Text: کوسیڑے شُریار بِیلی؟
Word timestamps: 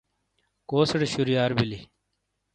کوسیڑے 0.69 1.07
شُریار 1.13 1.51
بِیلی؟ 1.57 1.79